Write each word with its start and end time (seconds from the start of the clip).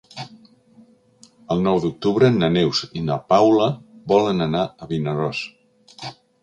El 1.55 1.61
nou 1.67 1.77
d'octubre 1.83 2.31
na 2.39 2.51
Neus 2.55 2.81
i 3.01 3.05
na 3.11 3.21
Paula 3.35 3.71
volen 4.15 4.47
anar 4.51 4.67
a 4.87 4.93
Vinaròs. 4.95 5.49